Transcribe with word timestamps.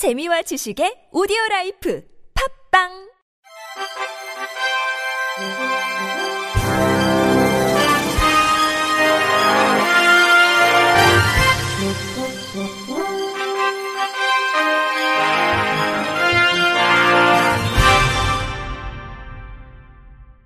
재미와 0.00 0.40
지식의 0.40 1.12
오디오 1.12 1.36
라이프 1.50 2.02
팝빵 2.72 2.88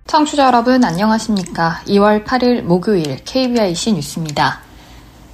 청취자 0.05 0.47
여러분 0.47 0.83
안녕하십니까? 0.83 1.79
2월 1.85 2.25
8일 2.25 2.63
목요일 2.63 3.23
KBIC 3.23 3.93
뉴스입니다. 3.93 4.64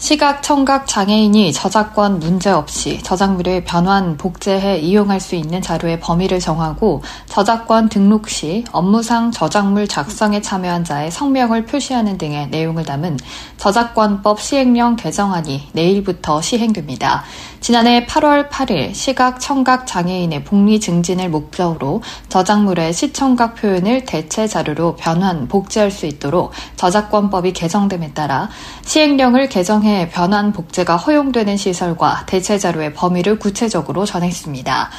시각, 0.02 0.42
청각 0.42 0.88
장애인이 0.88 1.54
저작권 1.54 2.18
문제 2.18 2.50
없이 2.50 3.00
저작물을 3.04 3.66
변환, 3.66 4.18
복제해 4.18 4.80
이용할 4.80 5.20
수 5.20 5.36
있는 5.36 5.62
자료의 5.62 6.00
범위를 6.00 6.40
정하고 6.40 7.04
저작권 7.28 7.88
등록 7.88 8.28
시 8.28 8.64
업무상 8.72 9.30
저작물 9.30 9.88
작성에 9.88 10.42
참여한 10.42 10.84
자의 10.84 11.12
성명을 11.12 11.68
표시하는 11.68 12.18
등의 12.18 12.48
내용을 12.48 12.84
담은 12.84 13.20
저작권법 13.58 14.42
시행령 14.42 14.96
개정안이 14.96 15.70
내일부터 15.74 16.42
시행됩니다. 16.42 17.24
지난해 17.60 18.08
8월 18.08 18.50
8일 18.50 18.96
시각, 18.96 19.40
청각 19.40 19.86
장애인의 19.86 20.46
복리 20.46 20.80
증진을 20.80 21.30
목적으로 21.30 22.02
저작물의 22.28 22.92
시청각 22.92 23.54
표현을 23.54 24.06
대체 24.06 24.48
자료로 24.48 24.96
변환, 24.96 25.48
복제할 25.48 25.92
수 25.92 26.08
있도록 26.08 26.54
저작권법이 26.78 27.54
개정됨에 27.54 28.14
따라 28.16 28.50
시행령을 28.86 29.48
개정해 29.48 29.91
변환, 30.12 30.52
복제가 30.54 30.98
허용되는 30.98 31.58
시설과 31.58 32.24
대체 32.26 32.58
자료의 32.58 32.94
범위를 32.94 33.40
구체적으로 33.40 34.06
정했습니다. 34.06 34.90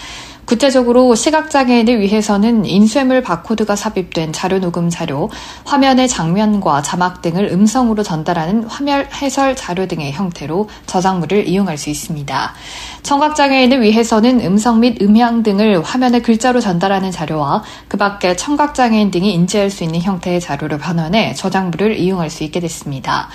구체적으로 0.44 1.14
시각장애인을 1.14 2.00
위해서는 2.00 2.66
인쇄물 2.66 3.22
바코드가 3.22 3.76
삽입된 3.76 4.32
자료 4.32 4.58
녹음 4.58 4.90
자료, 4.90 5.30
화면의 5.64 6.08
장면과 6.08 6.82
자막 6.82 7.22
등을 7.22 7.48
음성으로 7.52 8.02
전달하는 8.02 8.64
화면 8.64 9.06
해설 9.22 9.54
자료 9.54 9.86
등의 9.86 10.12
형태로 10.12 10.68
저작물을 10.86 11.48
이용할 11.48 11.78
수 11.78 11.90
있습니다. 11.90 12.54
청각장애인을 13.02 13.82
위해서는 13.82 14.40
음성 14.44 14.80
및 14.80 15.00
음향 15.00 15.42
등을 15.42 15.82
화면에 15.82 16.20
글자로 16.20 16.60
전달하는 16.60 17.10
자료와 17.10 17.62
그 17.88 17.96
밖에 17.96 18.36
청각장애인 18.36 19.10
등이 19.10 19.32
인지할 19.32 19.70
수 19.70 19.84
있는 19.84 20.00
형태의 20.02 20.40
자료를 20.40 20.78
변환해 20.78 21.34
저작물을 21.34 21.96
이용할 21.96 22.30
수 22.30 22.42
있게 22.44 22.60
됐습니다. 22.60 23.28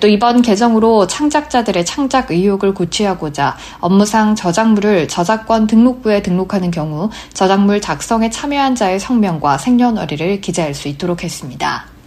또 0.00 0.06
이번 0.06 0.42
개정으로 0.42 1.06
창작자들의 1.06 1.84
창작 1.86 2.30
의욕을 2.30 2.74
고취하고자 2.74 3.56
업무상 3.80 4.34
저작물을 4.34 5.08
저작권 5.08 5.66
등록부에 5.66 6.22
등록하는 6.22 6.70
경우 6.70 7.10
저작물 7.32 7.80
작성에 7.80 8.30
참여한 8.30 8.74
자의 8.74 9.00
성명과 9.00 9.58
생년월일을 9.58 10.40
기재할 10.40 10.74
수 10.74 10.88
있도록 10.88 11.24
했습니다. 11.24 11.97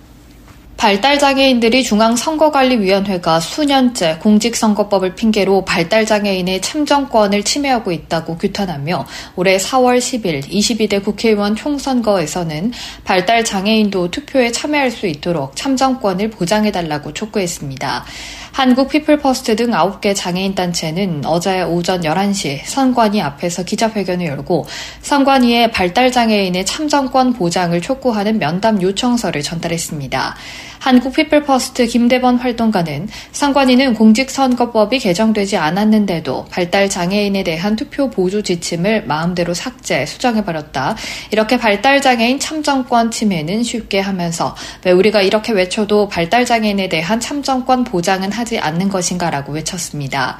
발달장애인들이 0.81 1.83
중앙선거관리위원회가 1.83 3.39
수년째 3.39 4.17
공직선거법을 4.17 5.13
핑계로 5.13 5.63
발달장애인의 5.63 6.59
참정권을 6.61 7.43
침해하고 7.43 7.91
있다고 7.91 8.39
규탄하며 8.39 9.05
올해 9.35 9.57
4월 9.57 9.99
10일 9.99 10.41
22대 10.49 11.03
국회의원 11.03 11.55
총선거에서는 11.55 12.71
발달장애인도 13.03 14.09
투표에 14.09 14.51
참여할 14.51 14.89
수 14.89 15.05
있도록 15.05 15.55
참정권을 15.55 16.31
보장해달라고 16.31 17.13
촉구했습니다. 17.13 18.03
한국 18.51 18.89
피플퍼스트 18.89 19.55
등 19.55 19.71
9개 19.71 20.13
장애인 20.13 20.55
단체는 20.55 21.23
어제 21.25 21.61
오전 21.61 22.01
11시 22.01 22.61
선관위 22.65 23.21
앞에서 23.21 23.63
기자회견을 23.63 24.25
열고 24.25 24.65
선관위에 25.01 25.71
발달 25.71 26.11
장애인의 26.11 26.65
참정권 26.65 27.33
보장을 27.33 27.79
촉구하는 27.81 28.39
면담 28.39 28.81
요청서를 28.81 29.41
전달했습니다. 29.41 30.35
한국 30.81 31.13
피플퍼스트 31.13 31.85
김대범 31.85 32.37
활동가는 32.37 33.07
선관위는 33.31 33.93
공직선거법이 33.93 34.97
개정되지 34.97 35.55
않았는데도 35.57 36.45
발달 36.49 36.89
장애인에 36.89 37.43
대한 37.43 37.75
투표 37.75 38.09
보조 38.09 38.41
지침을 38.41 39.05
마음대로 39.05 39.53
삭제, 39.53 40.07
수정해버렸다. 40.07 40.95
이렇게 41.29 41.57
발달 41.57 42.01
장애인 42.01 42.39
참정권 42.39 43.11
침해는 43.11 43.61
쉽게 43.61 43.99
하면서 43.99 44.55
왜 44.83 44.91
우리가 44.91 45.21
이렇게 45.21 45.53
외쳐도 45.53 46.09
발달 46.09 46.45
장애인에 46.45 46.89
대한 46.89 47.19
참정권 47.19 47.83
보장은 47.83 48.31
하지 48.41 48.59
않는 48.59 48.89
것인가라고 48.89 49.53
외쳤습니다. 49.53 50.37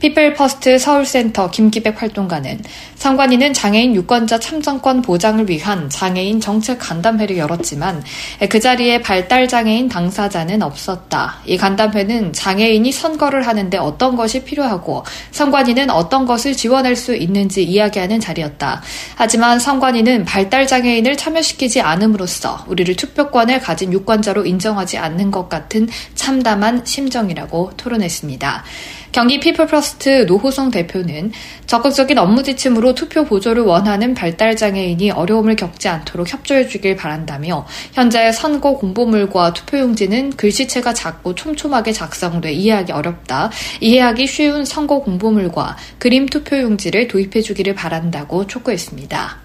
피플퍼스트 0.00 0.78
서울센터 0.78 1.50
김기백 1.50 2.02
활동가는 2.02 2.60
선관위는 2.96 3.52
장애인 3.52 3.94
유권자 3.94 4.40
참정권 4.40 5.00
보장을 5.00 5.48
위한 5.48 5.88
장애인 5.88 6.40
정책 6.40 6.78
간담회를 6.80 7.38
열었지만 7.38 8.02
그 8.48 8.58
자리에 8.58 9.00
발달 9.00 9.46
장애인 9.46 9.88
당사자는 9.88 10.62
없었다. 10.62 11.36
이 11.44 11.56
간담회는 11.56 12.32
장애인이 12.32 12.90
선거를 12.90 13.46
하는데 13.46 13.78
어떤 13.78 14.16
것이 14.16 14.42
필요하고 14.42 15.04
선관위는 15.30 15.90
어떤 15.90 16.26
것을 16.26 16.56
지원할 16.56 16.96
수 16.96 17.14
있는지 17.14 17.62
이야기하는 17.62 18.18
자리였다. 18.18 18.82
하지만 19.14 19.60
선관위는 19.60 20.24
발달 20.24 20.66
장애인을 20.66 21.16
참여시키지 21.16 21.80
않음으로써 21.80 22.64
우리를 22.66 22.96
투표권을 22.96 23.60
가진 23.60 23.92
유권자로 23.92 24.46
인정하지 24.46 24.98
않는 24.98 25.30
것 25.30 25.48
같은 25.48 25.88
참담한 26.16 26.84
심정이라고 26.84 27.41
토로했습니다. 27.76 28.64
경기 29.12 29.40
피플퍼스트 29.40 30.24
노호성 30.26 30.70
대표는 30.70 31.32
적극적인 31.66 32.16
업무 32.16 32.42
지침으로 32.42 32.94
투표 32.94 33.24
보조를 33.24 33.62
원하는 33.62 34.14
발달장애인이 34.14 35.10
어려움을 35.10 35.54
겪지 35.56 35.88
않도록 35.88 36.32
협조해 36.32 36.66
주길 36.66 36.96
바란다며 36.96 37.66
현재 37.92 38.32
선거 38.32 38.72
공보물과 38.72 39.52
투표용지는 39.52 40.30
글씨체가 40.30 40.94
작고 40.94 41.34
촘촘하게 41.34 41.92
작성돼 41.92 42.52
이해하기 42.52 42.92
어렵다. 42.92 43.50
이해하기 43.80 44.26
쉬운 44.26 44.64
선거 44.64 45.00
공보물과 45.00 45.76
그림 45.98 46.26
투표용지를 46.26 47.08
도입해 47.08 47.42
주기를 47.42 47.74
바란다고 47.74 48.46
촉구했습니다. 48.46 49.41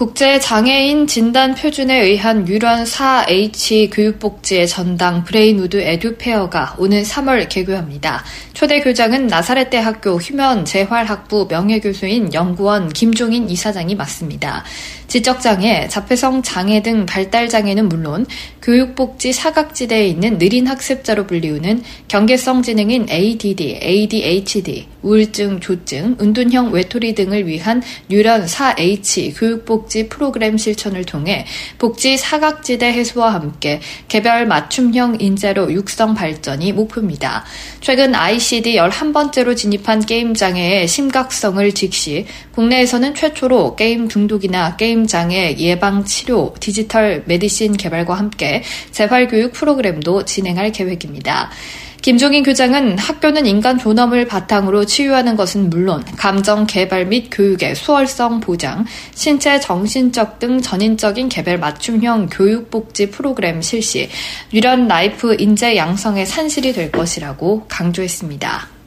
국제장애인 0.00 1.06
진단 1.06 1.54
표준에 1.54 2.00
의한 2.00 2.48
뉴런 2.48 2.84
4H 2.84 3.90
교육복지의 3.92 4.66
전당 4.66 5.24
브레인우드 5.24 5.78
에듀페어가 5.78 6.76
오는 6.78 7.02
3월 7.02 7.46
개교합니다. 7.50 8.24
초대 8.54 8.80
교장은 8.80 9.26
나사렛 9.26 9.68
대학교 9.68 10.16
휴먼 10.16 10.64
재활학부 10.64 11.48
명예교수인 11.50 12.32
연구원 12.32 12.88
김종인 12.88 13.50
이사장이 13.50 13.94
맡습니다. 13.94 14.64
지적장애, 15.10 15.88
자폐성 15.88 16.42
장애 16.42 16.82
등 16.82 17.04
발달장애는 17.04 17.88
물론 17.88 18.24
교육복지 18.62 19.32
사각지대에 19.32 20.06
있는 20.06 20.38
느린 20.38 20.68
학습자로 20.68 21.26
불리우는 21.26 21.82
경계성 22.06 22.62
지능인 22.62 23.08
ADD, 23.10 23.80
ADHD, 23.82 24.86
우울증, 25.02 25.58
조증, 25.58 26.16
은둔형 26.20 26.72
외톨이 26.72 27.14
등을 27.14 27.46
위한 27.46 27.82
뉴런 28.08 28.46
4H 28.46 29.38
교육복지 29.38 30.08
프로그램 30.08 30.56
실천을 30.56 31.04
통해 31.04 31.46
복지 31.78 32.16
사각지대 32.16 32.86
해소와 32.92 33.34
함께 33.34 33.80
개별 34.06 34.46
맞춤형 34.46 35.16
인재로 35.18 35.72
육성 35.72 36.14
발전이 36.14 36.72
목표입니다. 36.72 37.44
최근 37.80 38.14
ICD 38.14 38.76
11번째로 38.76 39.56
진입한 39.56 40.00
게임 40.00 40.34
장애의 40.34 40.86
심각성을 40.86 41.72
직시 41.72 42.26
국내에서는 42.54 43.14
최초로 43.14 43.74
게임 43.74 44.08
중독이나 44.08 44.76
게임 44.76 44.99
장애 45.06 45.56
예방 45.58 46.04
치료 46.04 46.54
디지털 46.60 47.22
medicine 47.26 47.76
개발과 47.76 48.14
함께 48.14 48.62
재활 48.90 49.28
교육 49.28 49.52
프로그램도 49.52 50.24
진행할 50.24 50.72
계획입니다. 50.72 51.50
김종인 52.02 52.42
교장은 52.42 52.96
학교는 52.96 53.44
인간 53.44 53.76
존엄을 53.76 54.26
바탕으로 54.26 54.86
치유하는 54.86 55.36
것은 55.36 55.68
물론 55.68 56.02
강점 56.16 56.66
개발 56.66 57.04
및 57.06 57.28
교육의 57.30 57.74
수월성 57.74 58.40
보장, 58.40 58.86
신체 59.14 59.60
정신적 59.60 60.38
등 60.38 60.62
전인적인 60.62 61.28
개별 61.28 61.58
맞춤형 61.58 62.30
교육 62.32 62.70
복지 62.70 63.10
프로그램 63.10 63.60
실시, 63.60 64.08
뉴런 64.54 64.88
life 64.88 65.36
인재 65.38 65.76
양성의 65.76 66.24
산실이 66.24 66.72
될 66.72 66.90
것이라고 66.90 67.66
강조했습니다. 67.68 68.79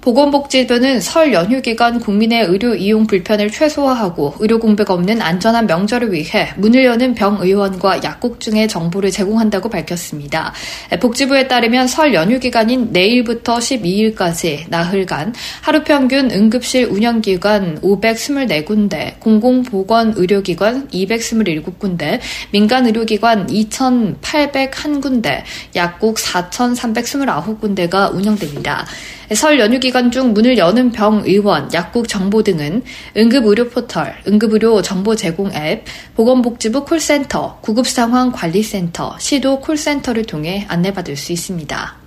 보건복지부는 0.00 1.00
설 1.02 1.34
연휴 1.34 1.60
기간 1.60 2.00
국민의 2.00 2.46
의료 2.46 2.74
이용 2.74 3.06
불편을 3.06 3.50
최소화하고 3.50 4.36
의료 4.38 4.58
공백 4.58 4.90
없는 4.90 5.20
안전한 5.20 5.66
명절을 5.66 6.12
위해 6.12 6.48
문을 6.56 6.86
여는 6.86 7.14
병의원과 7.14 8.02
약국 8.02 8.40
등의 8.40 8.66
정보를 8.66 9.10
제공한다고 9.10 9.68
밝혔습니다. 9.68 10.54
복지부에 11.00 11.48
따르면 11.48 11.86
설 11.86 12.14
연휴 12.14 12.40
기간인 12.40 12.88
내일부터 12.92 13.58
12일까지 13.58 14.70
나흘간 14.70 15.34
하루 15.60 15.84
평균 15.84 16.30
응급실 16.30 16.86
운영기관 16.86 17.80
524군데, 17.82 19.20
공공보건의료기관 19.20 20.88
227군데, 20.88 22.20
민간의료기관 22.52 23.48
2,801군데, 23.48 25.42
약국 25.76 26.16
4,329군데가 26.16 28.14
운영됩니다. 28.14 28.86
설 29.32 29.60
연휴 29.60 29.78
기간 29.78 29.89
의료기관 29.90 30.10
중 30.10 30.32
문을 30.32 30.56
여는 30.56 30.92
병, 30.92 31.22
의원, 31.24 31.72
약국 31.72 32.08
정보 32.08 32.42
등은 32.42 32.82
응급의료 33.16 33.68
포털, 33.68 34.16
응급의료 34.26 34.82
정보 34.82 35.14
제공 35.14 35.52
앱, 35.52 35.84
보건복지부 36.14 36.84
콜센터, 36.84 37.58
구급상황 37.60 38.32
관리센터, 38.32 39.16
시도 39.18 39.60
콜센터를 39.60 40.24
통해 40.24 40.64
안내받을 40.68 41.16
수 41.16 41.32
있습니다. 41.32 41.99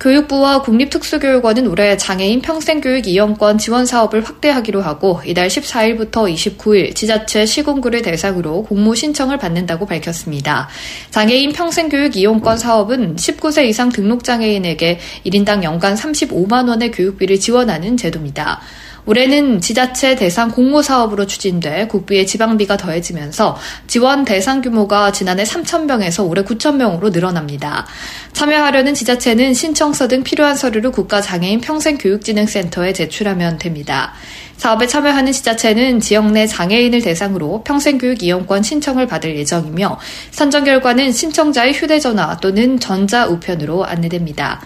교육부와 0.00 0.62
국립특수교육원은 0.62 1.66
올해 1.66 1.98
장애인 1.98 2.40
평생교육 2.40 3.06
이용권 3.06 3.58
지원 3.58 3.84
사업을 3.84 4.24
확대하기로 4.24 4.80
하고 4.80 5.20
이달 5.26 5.48
14일부터 5.48 6.32
29일 6.32 6.94
지자체 6.94 7.44
시군구를 7.44 8.00
대상으로 8.00 8.62
공모 8.62 8.94
신청을 8.94 9.36
받는다고 9.36 9.84
밝혔습니다. 9.84 10.68
장애인 11.10 11.52
평생교육 11.52 12.16
이용권 12.16 12.56
사업은 12.56 13.16
19세 13.16 13.66
이상 13.66 13.90
등록장애인에게 13.90 14.98
1인당 15.26 15.62
연간 15.64 15.94
35만 15.94 16.68
원의 16.68 16.92
교육비를 16.92 17.38
지원하는 17.38 17.98
제도입니다. 17.98 18.60
올해는 19.10 19.60
지자체 19.60 20.14
대상 20.14 20.52
공모 20.52 20.82
사업으로 20.82 21.26
추진돼 21.26 21.88
국비의 21.88 22.28
지방비가 22.28 22.76
더해지면서 22.76 23.56
지원 23.88 24.24
대상 24.24 24.62
규모가 24.62 25.10
지난해 25.10 25.42
3,000명에서 25.42 26.28
올해 26.28 26.44
9,000명으로 26.44 27.10
늘어납니다. 27.10 27.88
참여하려는 28.32 28.94
지자체는 28.94 29.52
신청서 29.52 30.06
등 30.06 30.22
필요한 30.22 30.54
서류를 30.54 30.92
국가장애인 30.92 31.60
평생교육진흥센터에 31.60 32.92
제출하면 32.92 33.58
됩니다. 33.58 34.12
사업에 34.56 34.86
참여하는 34.86 35.32
지자체는 35.32 35.98
지역 35.98 36.30
내 36.30 36.46
장애인을 36.46 37.02
대상으로 37.02 37.64
평생교육 37.64 38.22
이용권 38.22 38.62
신청을 38.62 39.08
받을 39.08 39.36
예정이며 39.36 39.98
선정 40.30 40.62
결과는 40.62 41.10
신청자의 41.10 41.72
휴대전화 41.72 42.36
또는 42.36 42.78
전자우편으로 42.78 43.84
안내됩니다. 43.86 44.60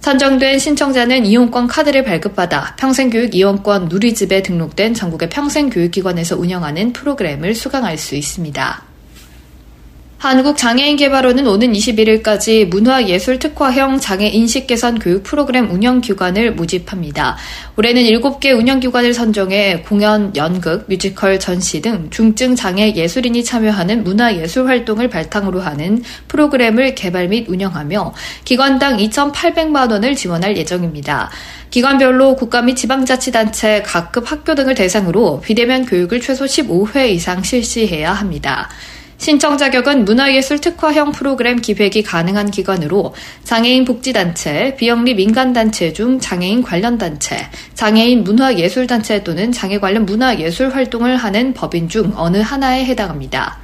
선정된 0.00 0.58
신청자는 0.58 1.26
이용권 1.26 1.66
카드를 1.66 2.04
발급받아 2.04 2.74
평생교육 2.76 3.34
이용권 3.34 3.88
누리집에 3.88 4.42
등록된 4.42 4.94
전국의 4.94 5.28
평생교육기관에서 5.28 6.38
운영하는 6.38 6.94
프로그램을 6.94 7.54
수강할 7.54 7.98
수 7.98 8.14
있습니다. 8.14 8.89
한국장애인개발원은 10.20 11.46
오는 11.46 11.72
21일까지 11.72 12.66
문화예술특화형 12.66 14.00
장애인식 14.00 14.66
개선 14.66 14.98
교육 14.98 15.22
프로그램 15.22 15.70
운영기관을 15.70 16.52
모집합니다. 16.52 17.38
올해는 17.76 18.02
7개 18.02 18.54
운영기관을 18.54 19.14
선정해 19.14 19.82
공연, 19.88 20.36
연극, 20.36 20.84
뮤지컬, 20.88 21.40
전시 21.40 21.80
등 21.80 22.10
중증 22.10 22.54
장애 22.54 22.92
예술인이 22.94 23.42
참여하는 23.42 24.04
문화예술 24.04 24.68
활동을 24.68 25.08
발탕으로 25.08 25.60
하는 25.60 26.02
프로그램을 26.28 26.94
개발 26.94 27.28
및 27.28 27.48
운영하며 27.48 28.12
기관당 28.44 28.98
2,800만 28.98 29.90
원을 29.90 30.16
지원할 30.16 30.54
예정입니다. 30.54 31.30
기관별로 31.70 32.36
국가 32.36 32.60
및 32.60 32.74
지방자치단체, 32.74 33.84
각급 33.86 34.30
학교 34.30 34.54
등을 34.54 34.74
대상으로 34.74 35.40
비대면 35.40 35.86
교육을 35.86 36.20
최소 36.20 36.44
15회 36.44 37.08
이상 37.08 37.42
실시해야 37.42 38.12
합니다. 38.12 38.68
신청 39.20 39.58
자격은 39.58 40.06
문화예술 40.06 40.60
특화형 40.60 41.12
프로그램 41.12 41.56
기획이 41.60 42.02
가능한 42.02 42.50
기관으로 42.50 43.14
장애인 43.44 43.84
복지단체, 43.84 44.76
비영리 44.76 45.14
민간단체 45.14 45.92
중 45.92 46.18
장애인 46.18 46.62
관련 46.62 46.96
단체, 46.96 47.36
장애인 47.74 48.24
문화예술단체 48.24 49.22
또는 49.22 49.52
장애 49.52 49.78
관련 49.78 50.06
문화예술 50.06 50.70
활동을 50.70 51.16
하는 51.18 51.52
법인 51.52 51.90
중 51.90 52.14
어느 52.16 52.38
하나에 52.38 52.86
해당합니다. 52.86 53.58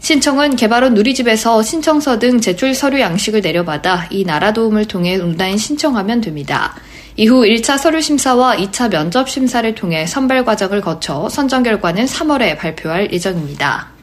신청은 0.00 0.56
개발원 0.56 0.92
누리집에서 0.92 1.62
신청서 1.62 2.18
등 2.18 2.42
제출 2.42 2.74
서류 2.74 3.00
양식을 3.00 3.40
내려받아 3.40 4.06
이 4.10 4.26
나라 4.26 4.52
도움을 4.52 4.84
통해 4.84 5.16
온라인 5.16 5.56
신청하면 5.56 6.20
됩니다. 6.20 6.74
이후 7.16 7.40
1차 7.40 7.78
서류 7.78 8.02
심사와 8.02 8.56
2차 8.56 8.90
면접 8.90 9.30
심사를 9.30 9.74
통해 9.74 10.06
선발 10.06 10.44
과정을 10.44 10.82
거쳐 10.82 11.30
선정 11.30 11.62
결과는 11.62 12.04
3월에 12.04 12.58
발표할 12.58 13.10
예정입니다. 13.14 13.99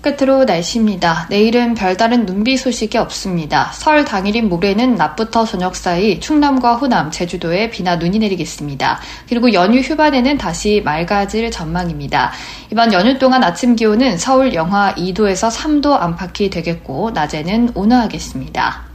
끝으로 0.00 0.44
날씨입니다. 0.44 1.26
내일은 1.28 1.74
별다른 1.74 2.26
눈비 2.26 2.56
소식이 2.56 2.96
없습니다. 2.98 3.70
설 3.72 4.04
당일인 4.04 4.48
모레는 4.48 4.94
낮부터 4.94 5.44
저녁 5.44 5.76
사이 5.76 6.20
충남과 6.20 6.76
호남, 6.76 7.10
제주도에 7.10 7.70
비나 7.70 7.96
눈이 7.96 8.18
내리겠습니다. 8.18 9.00
그리고 9.28 9.52
연휴 9.52 9.80
휴반에는 9.80 10.38
다시 10.38 10.80
맑아질 10.84 11.50
전망입니다. 11.50 12.32
이번 12.72 12.92
연휴 12.92 13.18
동안 13.18 13.44
아침 13.44 13.76
기온은 13.76 14.16
서울 14.16 14.54
영하 14.54 14.94
2도에서 14.94 15.50
3도 15.50 16.00
안팎이 16.00 16.50
되겠고 16.50 17.10
낮에는 17.10 17.72
온화하겠습니다. 17.74 18.90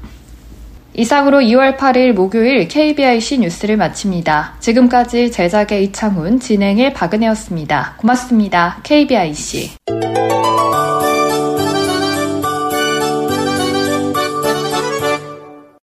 이상으로 0.97 1.39
2월 1.39 1.77
8일 1.77 2.13
목요일 2.13 2.67
KBIC 2.69 3.39
뉴스를 3.39 3.75
마칩니다. 3.75 4.55
지금까지 4.59 5.29
제작의 5.29 5.83
이창훈, 5.85 6.39
진행의 6.39 6.93
박은혜였습니다. 6.93 7.95
고맙습니다. 7.97 8.79
KBIC. 8.83 10.25